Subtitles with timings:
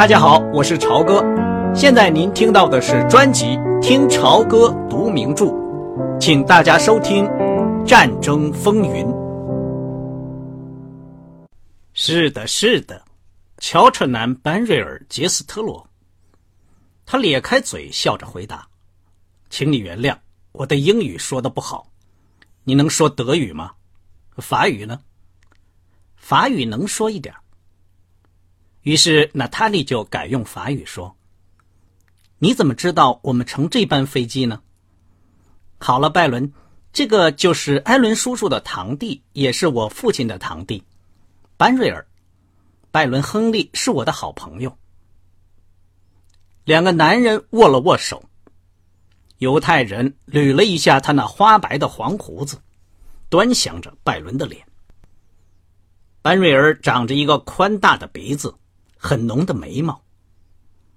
[0.00, 1.22] 大家好，我是朝哥。
[1.74, 3.48] 现在您听到的是专辑
[3.82, 5.44] 《听朝歌读名著》，
[6.18, 7.26] 请大家收听
[7.84, 9.04] 《战争风云》。
[11.92, 13.04] 是的，是的，
[13.58, 15.86] 乔彻南·班瑞尔·杰斯特罗。
[17.04, 18.66] 他咧开嘴笑着回答
[19.50, 20.16] ：“请你原谅，
[20.52, 21.86] 我的英语说的不好。
[22.64, 23.72] 你能说德语吗？
[24.38, 24.98] 法语呢？
[26.16, 27.34] 法语能说一点。”
[28.82, 31.16] 于是，娜塔莉就改用法语说
[32.38, 34.62] ：“你怎么知道我们乘这班飞机呢？”
[35.78, 36.52] 好了，拜伦，
[36.92, 40.82] 这个就是艾伦叔叔的堂弟，也是我父亲的堂弟，
[41.56, 42.06] 班瑞尔。
[42.90, 44.76] 拜伦·亨利是我的好朋友。
[46.64, 48.24] 两个男人握了握手。
[49.38, 52.60] 犹太人捋了一下他那花白的黄胡子，
[53.28, 54.66] 端详着拜伦的脸。
[56.20, 58.54] 班瑞尔长着一个宽大的鼻子。
[59.02, 59.98] 很浓的眉毛，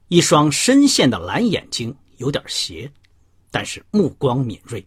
[0.10, 2.92] 一双深陷的蓝眼睛，有点斜，
[3.50, 4.86] 但是目光敏锐。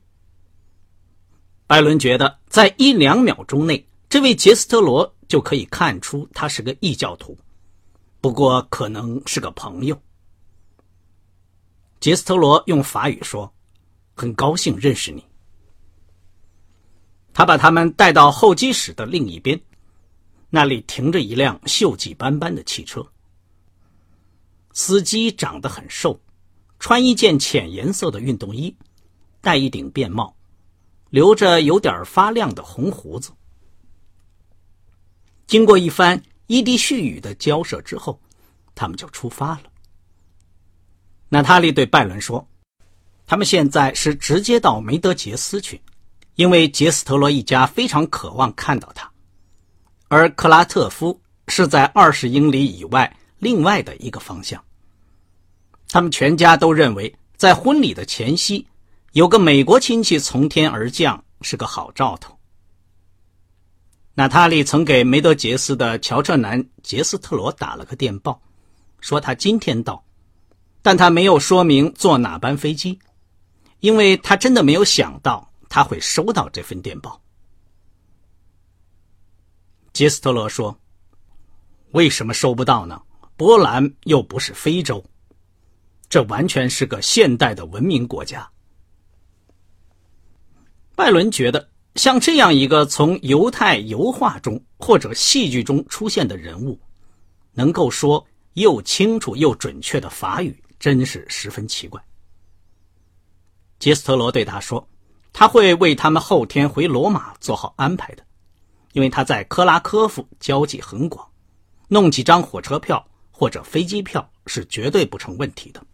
[1.67, 7.37] 拜伦觉得，在一两秒钟内，这位杰斯特罗就可以看出他是个异教徒，
[8.21, 9.99] 不过可能是个朋友。
[11.99, 13.51] 杰斯特罗用法语说
[14.15, 15.25] ：“很高兴认识你。”
[17.33, 19.59] 他把他们带到候机室的另一边。
[20.57, 23.07] 那里停着一辆锈迹斑斑的汽车，
[24.73, 26.19] 司机长得很瘦，
[26.79, 28.75] 穿一件浅颜色的运动衣，
[29.43, 30.35] 戴一顶便帽，
[31.11, 33.33] 留着有点发亮的红胡子。
[35.47, 38.19] 经过一番一滴絮语的交涉之后，
[38.75, 39.65] 他们就出发了。
[41.29, 42.49] 娜塔莉对拜伦说
[43.29, 45.79] ：“他们现在是直接到梅德杰斯去，
[46.37, 49.07] 因为杰斯特罗一家非常渴望看到他。”
[50.09, 54.63] 而克拉特夫是在二十英里以外另外的一个方向。
[55.89, 58.67] 他们全家都认为，在婚礼的前夕，
[59.13, 62.37] 有个美国亲戚从天而降是个好兆头。
[64.15, 68.41] 娜塔莉曾给梅德杰斯的乔彻南·杰斯特罗打了个电报，
[69.01, 70.03] 说他今天到，
[70.83, 72.99] 但他没有说明坐哪班飞机，
[73.81, 77.21] 因为他真的没有想到他会收到这份电报。
[79.97, 80.79] 杰斯特罗说
[81.93, 83.01] ：“为什么收不到呢？
[83.35, 85.03] 波兰又不是非洲，
[86.11, 88.47] 这完全是个现代的文明国家。”
[90.95, 96.79] 拜伦觉得，像这样一个从犹太油画中或者戏剧中出现的人物，
[97.55, 101.99] 能够说又清楚又准确的法语，真是十分奇怪。
[103.79, 104.87] 杰斯特罗对他说
[105.33, 108.23] ：“他会为他们后天回罗马做好安排的。”
[108.97, 111.29] 因为他在克拉科夫交际很广，
[111.87, 115.87] 弄几张火车票或者飞机票是绝对不成问题的。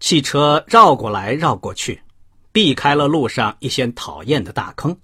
[0.00, 2.00] 汽车绕过来绕过去，
[2.50, 4.98] 避开了路上一些讨厌的大坑，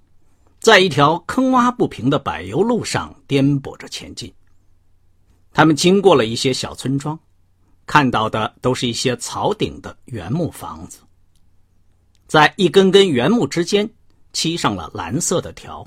[0.61, 4.33] 在一条坑洼不平的柏油路上颠簸着前进。
[5.53, 7.21] 他们经过了一些小村庄，
[7.85, 11.01] 看到的都是一些草顶的原木房子，
[12.27, 13.87] 在一根根原木之间。
[14.35, 15.87] 漆上了蓝色的条。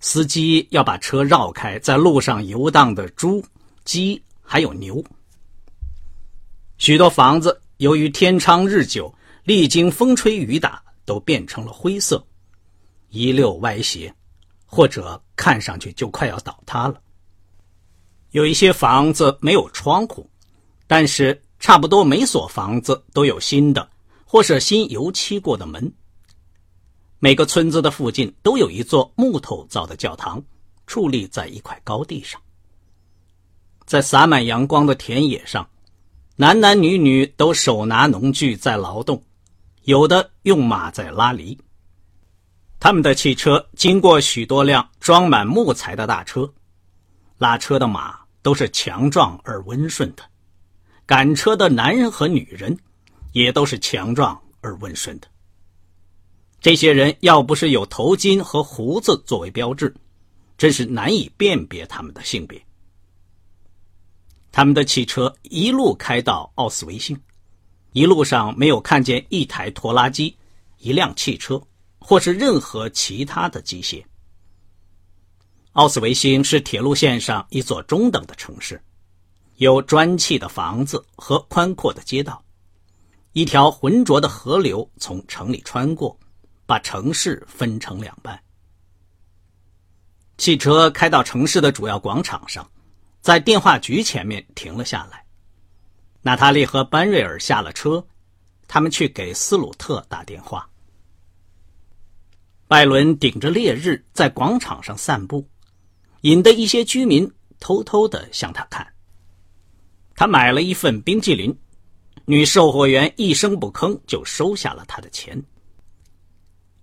[0.00, 3.42] 司机要把车绕开在路上游荡的猪、
[3.84, 5.02] 鸡还有牛。
[6.76, 12.26] 许多房子由于天长日久，历经风吹雨打，都变成了灰色，
[13.08, 14.12] 一溜歪斜，
[14.66, 17.00] 或者看上去就快要倒塌了。
[18.32, 20.28] 有一些房子没有窗户，
[20.86, 23.88] 但是差不多每所房子都有新的
[24.24, 25.90] 或是新油漆过的门。
[27.18, 30.42] 每个村子的附近都有一座木头造的教堂，
[30.86, 32.40] 矗立在一块高地上。
[33.86, 35.68] 在洒满阳光的田野上，
[36.36, 39.22] 男男女女都手拿农具在劳动，
[39.84, 41.58] 有的用马在拉犁。
[42.80, 46.52] 他们的汽车经过许多辆装满木材的大车，
[47.38, 50.22] 拉车的马都是强壮而温顺的，
[51.06, 52.76] 赶车的男人和女人
[53.32, 55.28] 也都是强壮而温顺的。
[56.64, 59.94] 这些人要不是有头巾和胡子作为标志，
[60.56, 62.58] 真是难以辨别他们的性别。
[64.50, 67.20] 他们的汽车一路开到奥斯维辛，
[67.92, 70.34] 一路上没有看见一台拖拉机、
[70.78, 71.60] 一辆汽车，
[71.98, 74.02] 或是任何其他的机械。
[75.72, 78.82] 奥斯维辛是铁路线上一座中等的城市，
[79.56, 82.42] 有砖砌的房子和宽阔的街道，
[83.34, 86.18] 一条浑浊的河流从城里穿过。
[86.66, 88.40] 把城市分成两半。
[90.36, 92.68] 汽车开到城市的主要广场上，
[93.20, 95.24] 在电话局前面停了下来。
[96.22, 98.04] 娜塔莉和班瑞尔下了车，
[98.66, 100.68] 他们去给斯鲁特打电话。
[102.66, 105.46] 拜伦顶着烈日在广场上散步，
[106.22, 107.30] 引得一些居民
[107.60, 108.86] 偷偷的向他看。
[110.16, 111.56] 他买了一份冰激凌，
[112.24, 115.40] 女售货员一声不吭就收下了他的钱。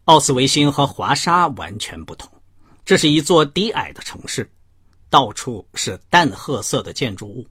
[0.05, 2.29] 奥斯维辛和华沙完全不同。
[2.83, 4.49] 这是一座低矮的城市，
[5.09, 7.45] 到处是淡褐色的建筑物，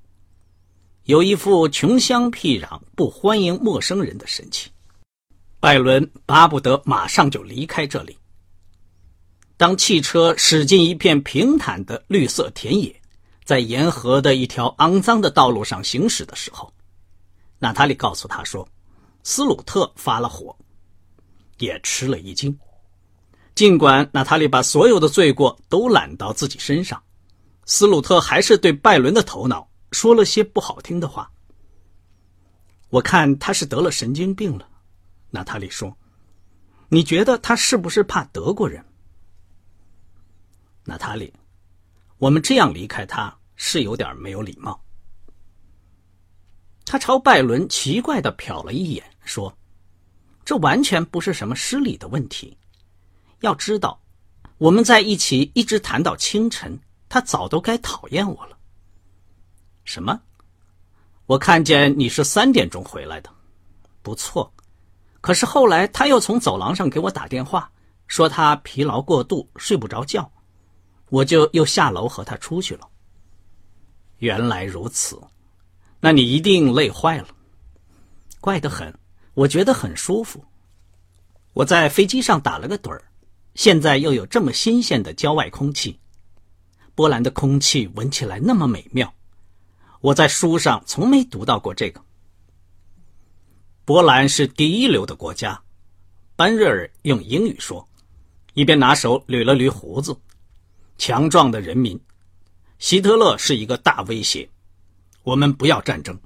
[1.04, 4.70] 有一副穷乡僻壤、不欢迎陌生人的神情。
[5.60, 8.18] 拜伦巴不得马上就离开这里。
[9.56, 13.00] 当汽车驶进一片平坦的绿色田野，
[13.44, 16.72] 在沿河的一条肮脏的道路上行驶的时候，
[17.58, 18.66] 娜塔莉告诉他说
[19.22, 20.56] ：“斯鲁特发了火，
[21.60, 22.58] 也吃了一惊。”
[23.54, 27.00] 尽管娜塔莉把所有的罪过都揽到自己身上，
[27.66, 31.30] 斯鲁特还是对拜伦的头脑说了些不好听的话。
[32.88, 34.68] 我看他是得了神经病了，
[35.30, 35.96] 娜塔莉说
[36.88, 38.84] ：“你觉得他是不是怕德国人？”
[40.84, 41.32] 娜塔莉，
[42.18, 44.82] 我们这样离开他是有点没有礼貌。
[46.86, 49.54] 他朝拜伦奇怪的瞟了一眼，说
[50.50, 52.58] ：“这完全不是什么失礼的问题。”
[53.38, 54.02] 要知道，
[54.58, 56.76] 我们在一起一直谈到清晨，
[57.08, 58.58] 他早都该讨厌我了。
[59.84, 60.20] 什么？
[61.26, 63.30] 我看见你是三点钟回来的，
[64.02, 64.52] 不错。
[65.20, 67.70] 可是后来他又从走廊上给我打电话，
[68.08, 70.28] 说他疲劳过度，睡不着觉，
[71.10, 72.88] 我就又下楼和他出去了。
[74.18, 75.16] 原来如此，
[76.00, 77.28] 那你一定累坏了。
[78.40, 78.92] 怪得很，
[79.40, 80.44] 我觉得很舒服。
[81.54, 83.02] 我在飞机上打了个盹儿。
[83.54, 85.98] 现在又有这么新鲜的郊外空气，
[86.94, 89.12] 波兰的空气闻起来那么美妙，
[90.02, 92.04] 我在书上从没读到过这个。
[93.86, 95.60] 波兰是第一流的国家，
[96.36, 97.88] 班瑞尔用英语说，
[98.52, 100.16] 一边拿手捋了捋胡子。
[100.98, 101.98] 强壮的人民，
[102.78, 104.48] 希特勒是一个大威胁，
[105.22, 106.18] 我们不要战争。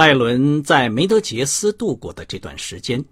[0.00, 3.04] 拜伦在梅德杰斯度过的这段时间。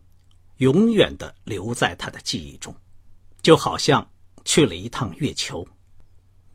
[0.56, 2.74] 永远的留在他的记忆中，
[3.42, 4.10] 就好像
[4.46, 5.68] 去了一趟月球。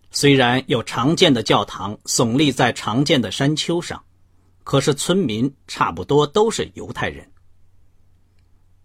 [0.09, 4.03] 虽然有常见的教堂耸立在常见的山丘上，
[4.63, 7.31] 可是村民差不多都是犹太人。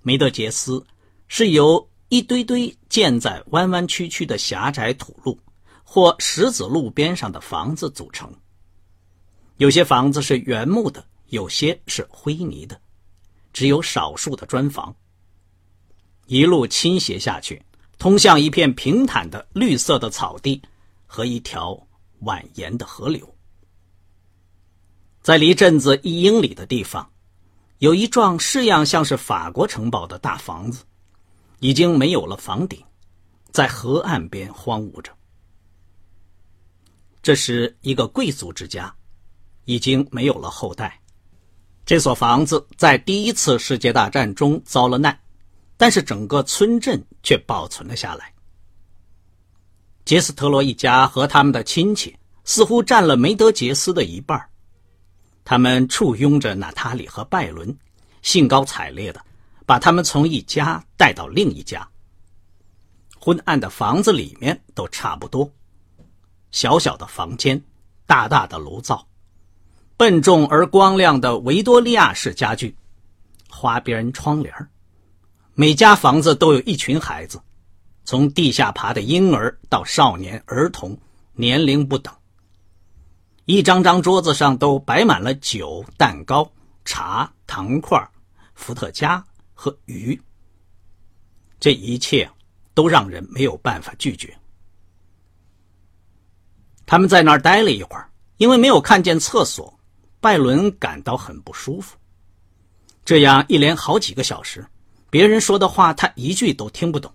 [0.03, 0.85] 梅德杰斯
[1.29, 5.41] 是由一堆堆建在弯弯曲曲的狭窄土路
[5.83, 8.31] 或石子路边上的房子组成。
[9.57, 12.81] 有些房子是原木的，有些是灰泥的，
[13.53, 14.95] 只有少数的砖房。
[16.27, 17.63] 一路倾斜下去，
[17.99, 20.61] 通向一片平坦的绿色的草地
[21.07, 21.75] 和一条
[22.23, 23.35] 蜿蜒的河流。
[25.23, 27.11] 在离镇子一英里的地方，
[27.79, 30.85] 有一幢式样像是法国城堡的大房子，
[31.61, 32.83] 已经没有了房顶，
[33.51, 35.13] 在河岸边荒芜着。
[37.21, 38.95] 这是一个贵族之家，
[39.67, 40.99] 已经没有了后代。
[41.89, 45.19] 这所房子在第一次世界大战中遭了难。
[45.75, 48.31] 但是整个村镇却保存了下来。
[50.05, 52.15] 杰斯特罗一家和他们的亲戚
[52.45, 54.39] 似乎占了梅德杰斯的一半
[55.47, 57.75] 他们簇拥着娜塔莉和拜伦，
[58.21, 59.25] 兴高采烈的
[59.65, 61.89] 把他们从一家带到另一家。
[63.19, 65.51] 昏暗的房子里面都差不多，
[66.51, 67.59] 小小的房间，
[68.05, 69.08] 大大的炉灶，
[69.99, 72.75] 笨重而光亮的维多利亚式家具，
[73.51, 74.55] 花边窗帘
[75.55, 77.41] 每家房子都有一群孩子，
[78.05, 80.97] 从地下爬的婴儿到少年儿童，
[81.33, 82.15] 年龄不等。
[83.45, 86.49] 一张张桌子上都摆满了酒、蛋糕、
[86.85, 88.01] 茶、糖块、
[88.55, 90.17] 伏特加和鱼。
[91.59, 92.31] 这一切
[92.73, 94.33] 都让人没有办法拒绝。
[96.87, 99.77] 他们在那儿待了一会儿，因为没有看见厕所，
[100.21, 101.97] 拜伦感到很不舒服。
[103.05, 104.67] 这样一连好几个小时。
[105.11, 107.11] 别人说的话，他一句都听不懂。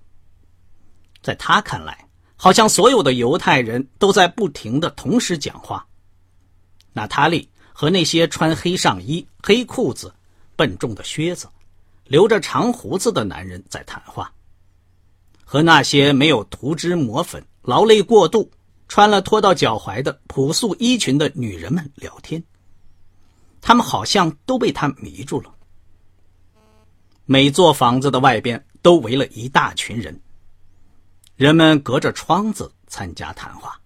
[1.21, 5.85] 在他看来，好像所有的犹太人都在不停的同时讲话。
[6.91, 10.11] 娜塔莉和那些穿黑上衣、黑裤子、
[10.55, 11.47] 笨重的靴子、
[12.05, 14.33] 留着长胡子的男人在谈话，
[15.43, 18.49] 和那些没有涂脂抹粉、劳累过度、
[18.87, 22.43] 穿了拖到脚踝的朴素衣裙的女人们聊天。
[23.65, 25.49] 他们好像都被他迷住了。
[27.23, 30.21] 每座房子的外边都围了一大群人，
[31.37, 33.79] 人们隔着窗子参加谈话。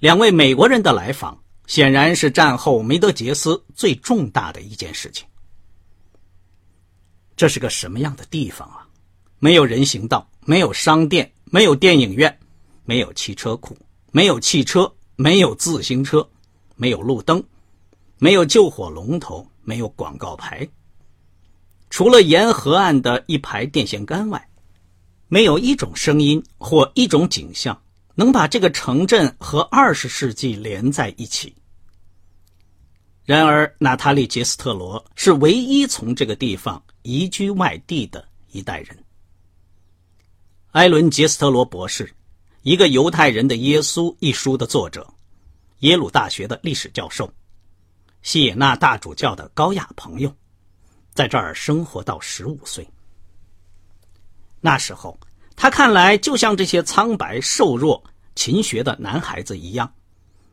[0.00, 5.24] 两位美国人的来访，显然是战后梅德杰斯最重大的一件事情。
[7.36, 8.88] 这是个什么样的地方啊？
[9.38, 12.36] 没有人行道，没有商店，没有电影院，
[12.84, 13.78] 没有汽车库，
[14.10, 16.28] 没有汽车，没有自行车，
[16.74, 17.40] 没有路灯，
[18.18, 20.66] 没有救火龙头，没有广告牌。
[21.90, 24.48] 除了沿河岸的一排电线杆外，
[25.28, 27.80] 没有一种声音或一种景象
[28.14, 31.54] 能把这个城镇和二十世纪连在一起。
[33.24, 38.96] 然而，娜塔莉·杰斯特罗是唯一从这个地方移居外地的一代人。
[40.70, 42.08] 艾伦·杰斯特罗博士，
[42.62, 45.06] 一个犹太人的耶稣一书的作者，
[45.80, 47.28] 耶鲁大学的历史教授，
[48.26, 50.34] 西野纳大主教的高雅朋友。
[51.14, 52.84] 在这儿生活到十五岁。
[54.60, 55.16] 那时候，
[55.54, 58.02] 他看来就像这些苍白、瘦弱、
[58.34, 59.94] 勤学的男孩子一样，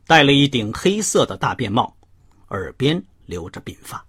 [0.06, 1.96] 戴了一顶黑色的大便帽，
[2.50, 4.06] 耳边留着鬓发。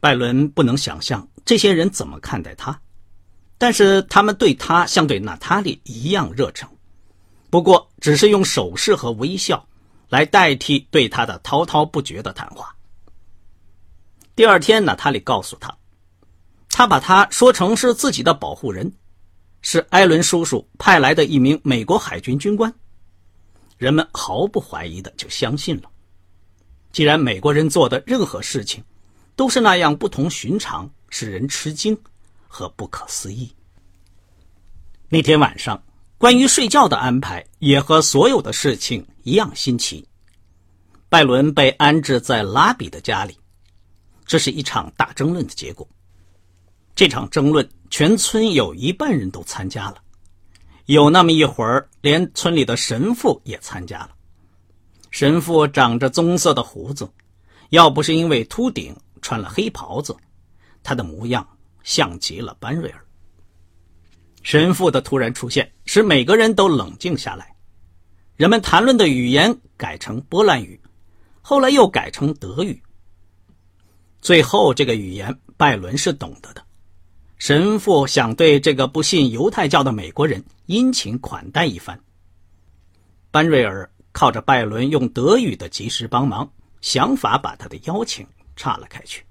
[0.00, 2.80] 拜伦不能想象这些人怎么看待他，
[3.58, 6.66] 但是他们对他像对娜塔莉一样热诚，
[7.50, 9.68] 不过只是用手势和微笑
[10.08, 12.74] 来代替对他的滔滔不绝的谈话。
[14.34, 15.76] 第二天，娜塔莉告诉他，
[16.68, 18.92] 他把他说成是自己的保护人，
[19.62, 22.72] 是艾伦叔叔派来的一名美国海军军官。
[23.76, 25.90] 人们毫不怀疑的就相信了。
[26.90, 28.82] 既然美国人做的任何事情
[29.36, 31.96] 都是那样不同寻常，使人吃惊
[32.46, 33.52] 和不可思议。
[35.08, 35.82] 那天晚上，
[36.16, 40.06] 关于睡觉的安排也和所有的事情一样新奇。
[41.10, 43.36] 拜伦被安置在拉比的家里。
[44.24, 45.86] 这是一场大争论的结果。
[46.94, 49.96] 这场争论，全村有一半人都参加了，
[50.86, 54.10] 有那么一会儿，连村里的神父也参加了。
[55.10, 57.08] 神父长着棕色的胡子，
[57.70, 60.16] 要不是因为秃顶，穿了黑袍子，
[60.82, 61.46] 他的模样
[61.82, 63.04] 像极了班瑞尔。
[64.42, 67.54] 神父的突然出现，使每个人都冷静下来。
[68.38, 70.80] 人们谈论的语言改成波兰语，
[71.42, 72.80] 后来又改成德语。
[74.20, 76.64] 最后，这个语言拜伦是懂得的。
[77.38, 82.00] 神父想对这个不信犹太教的美国人殷勤款待一番。
[83.32, 86.48] 班瑞尔靠着拜伦用德语的及时帮忙，
[86.80, 89.24] 想法把他的邀请岔了开去。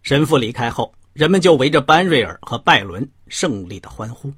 [0.00, 4.32] 神父离开后，人们就围着班瑞尔和拜伦胜利的欢呼。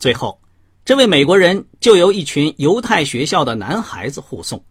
[0.00, 0.36] 最后，
[0.84, 4.62] 这位美国人就由一群犹太学校的男孩子护送，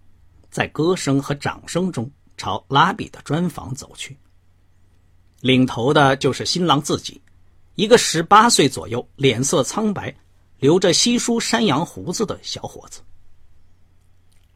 [0.51, 2.09] 在歌声和掌声中。
[2.35, 4.17] 朝拉比的砖房走去。
[5.39, 7.21] 领头的就是新郎自己，
[7.75, 10.13] 一个十八岁左右、脸色苍白、
[10.57, 13.01] 留着稀疏山羊胡子的小伙子。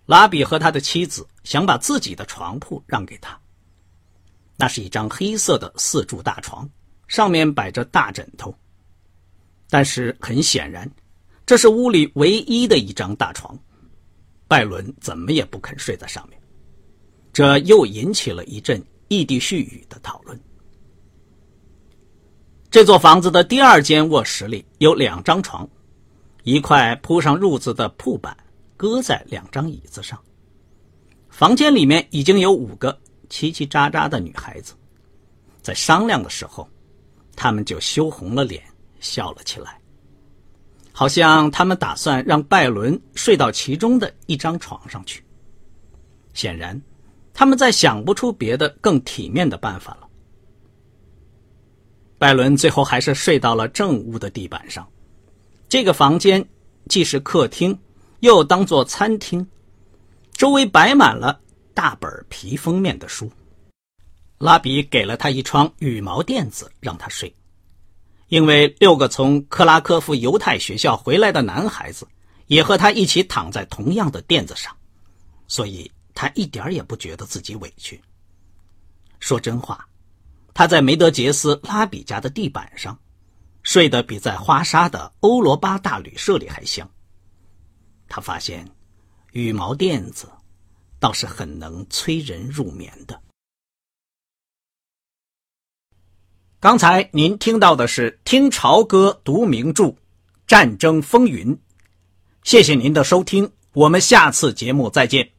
[0.08, 3.40] 拉比和他的妻子想把自己的床铺让给他。
[4.58, 6.68] 那是一张黑色的四柱大床，
[7.08, 8.54] 上面摆着大枕头。
[9.70, 10.92] 但是很显然，
[11.48, 13.58] 这是屋里唯一的一张大床。
[14.50, 16.38] 拜伦怎么也不肯睡在上面。
[17.32, 20.38] 这又引起了一阵异地絮语的讨论。
[22.70, 25.68] 这座房子的第二间卧室里有两张床，
[26.44, 28.36] 一块铺上褥子的铺板
[28.76, 30.22] 搁在两张椅子上。
[31.30, 32.92] 房间里面已经有五个
[33.30, 34.74] 叽叽喳喳的女孩子，
[35.62, 36.68] 在商量的时候，
[37.38, 38.62] 他们就羞红了脸，
[39.00, 39.80] 笑了起来，
[40.98, 45.24] 好像他们打算让拜伦睡到其中的一张床上去。
[46.34, 46.82] 显然。
[47.40, 50.08] 他们再想不出别的更体面的办法了。
[52.18, 54.90] 拜伦最后还是睡到了正屋的地板上。
[55.70, 56.44] 这个房间
[56.88, 57.78] 既是客厅，
[58.22, 59.48] 又当做餐厅，
[60.32, 61.40] 周围摆满了
[61.76, 63.30] 大本皮封面的书。
[64.40, 67.32] 拉比给了他一床羽毛垫子让他睡，
[68.28, 72.08] 因为六个从克拉科夫犹太学校回来的男孩子
[72.48, 74.76] 也和他一起躺在同样的垫子上，
[75.48, 75.92] 所以。
[76.20, 78.02] 他一点也不觉得自己委屈。
[79.20, 79.88] 说真话，
[80.52, 82.98] 他在梅德杰斯拉比家的地板上，
[83.62, 86.90] 睡得比在花沙的欧罗巴大旅社里还香。
[88.10, 88.68] 他发现，
[89.32, 90.28] 羽毛垫子
[91.00, 93.22] 倒是很能催人入眠的。
[96.60, 99.84] 刚才您听到的是听潮歌读名著
[100.48, 101.56] 《战争风云》，
[102.44, 105.37] 谢谢您的收听，我们下次节目再见。